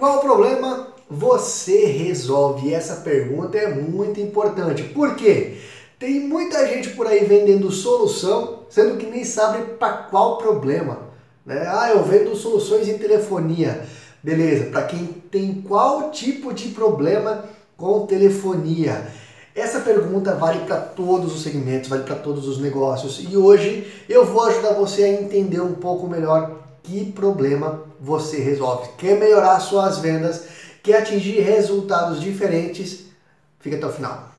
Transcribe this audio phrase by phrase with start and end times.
[0.00, 2.72] Qual problema você resolve?
[2.72, 4.82] Essa pergunta é muito importante.
[4.82, 5.58] Por quê?
[5.98, 11.00] Tem muita gente por aí vendendo solução, sendo que nem sabe para qual problema.
[11.44, 11.66] Né?
[11.68, 13.86] Ah, eu vendo soluções em telefonia.
[14.22, 17.44] Beleza, para quem tem qual tipo de problema
[17.76, 19.06] com telefonia?
[19.54, 23.22] Essa pergunta vale para todos os segmentos, vale para todos os negócios.
[23.30, 28.90] E hoje eu vou ajudar você a entender um pouco melhor que problema você resolve.
[28.98, 30.42] Quer melhorar suas vendas,
[30.82, 33.04] quer atingir resultados diferentes?
[33.60, 34.30] Fica até o final.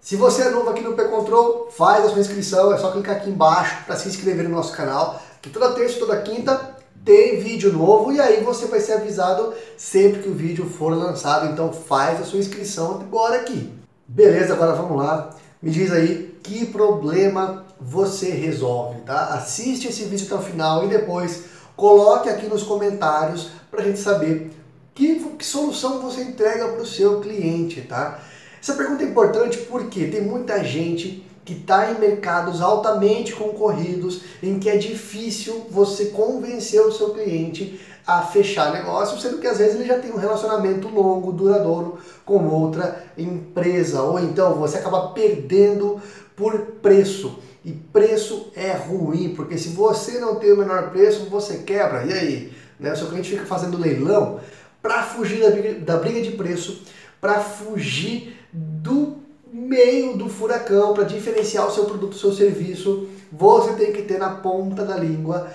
[0.00, 3.30] Se você é novo aqui no P-Control, faz a sua inscrição, é só clicar aqui
[3.30, 7.72] embaixo para se inscrever no nosso canal, que toda terça e toda quinta tem vídeo
[7.72, 12.20] novo e aí você vai ser avisado sempre que o vídeo for lançado, então faz
[12.20, 13.83] a sua inscrição agora aqui.
[14.06, 15.30] Beleza, agora vamos lá.
[15.62, 19.28] Me diz aí que problema você resolve, tá?
[19.28, 23.98] Assiste esse vídeo até o final e depois coloque aqui nos comentários para a gente
[23.98, 24.52] saber
[24.94, 28.20] que, que solução você entrega para o seu cliente, tá?
[28.60, 34.58] Essa pergunta é importante porque tem muita gente que está em mercados altamente concorridos, em
[34.58, 39.76] que é difícil você convencer o seu cliente a fechar negócio, sendo que às vezes
[39.76, 46.00] ele já tem um relacionamento longo, duradouro com outra empresa, ou então você acaba perdendo
[46.36, 47.38] por preço.
[47.64, 52.04] E preço é ruim, porque se você não tem o menor preço, você quebra.
[52.04, 52.52] E aí?
[52.78, 52.92] Né?
[52.92, 54.38] O seu cliente fica fazendo leilão
[54.82, 56.82] para fugir da briga, da briga de preço,
[57.20, 59.23] para fugir do
[59.64, 63.08] meio do furacão, para diferenciar o seu produto, o seu serviço.
[63.32, 65.48] Você tem que ter na ponta da língua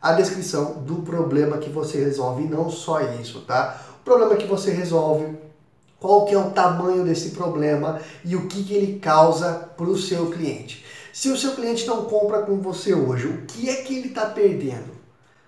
[0.00, 3.80] a descrição do problema que você resolve e não só isso, tá?
[4.00, 5.34] O problema que você resolve,
[5.98, 9.96] qual que é o tamanho desse problema e o que, que ele causa para o
[9.96, 10.84] seu cliente.
[11.12, 14.26] Se o seu cliente não compra com você hoje, o que é que ele está
[14.26, 14.92] perdendo?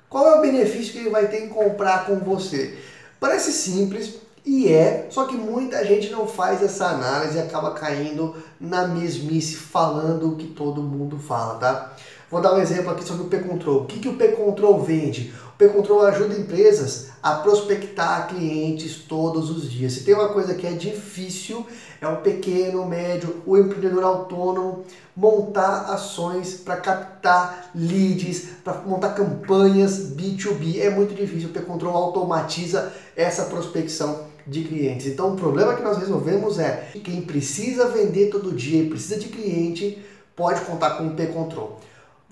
[0.09, 2.79] Qual é o benefício que ele vai ter em comprar com você?
[3.21, 4.15] Parece simples
[4.47, 9.57] e é, só que muita gente não faz essa análise e acaba caindo na mesmice
[9.57, 11.93] falando o que todo mundo fala, tá?
[12.31, 13.83] Vou dar um exemplo aqui sobre o P-Control.
[13.83, 15.35] O que, que o P-Control vende?
[15.55, 19.95] O P-Control ajuda empresas a prospectar clientes todos os dias.
[19.95, 21.67] Se tem uma coisa que é difícil,
[22.01, 24.85] é o pequeno, médio, o empreendedor autônomo
[25.17, 30.81] montar ações para captar leads, para montar campanhas B2B.
[30.81, 31.49] É muito difícil.
[31.49, 35.07] O P-Control automatiza essa prospecção de clientes.
[35.07, 39.19] Então o problema que nós resolvemos é que quem precisa vender todo dia e precisa
[39.19, 39.99] de cliente
[40.35, 41.81] pode contar com o P-Control.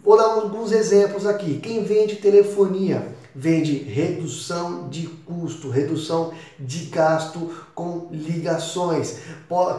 [0.03, 1.59] Vou dar alguns exemplos aqui.
[1.59, 9.19] Quem vende telefonia vende redução de custo, redução de gasto com ligações.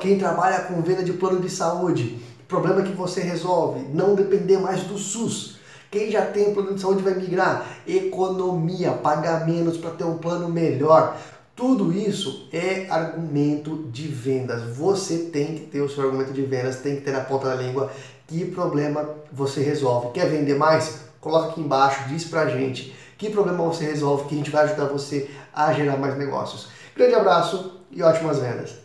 [0.02, 4.82] Quem trabalha com venda de plano de saúde, problema que você resolve, não depender mais
[4.82, 5.56] do SUS.
[5.90, 7.66] Quem já tem plano de saúde vai migrar.
[7.88, 11.16] Economia, pagar menos para ter um plano melhor.
[11.56, 14.62] Tudo isso é argumento de vendas.
[14.76, 17.56] Você tem que ter o seu argumento de vendas, tem que ter na ponta da
[17.56, 17.90] língua
[18.28, 20.12] que problema você resolve.
[20.12, 21.06] Quer vender mais?
[21.22, 24.86] Coloca aqui embaixo, diz pra gente que problema você resolve que a gente vai ajudar
[24.86, 26.68] você a gerar mais negócios.
[26.94, 28.85] Grande abraço e ótimas vendas!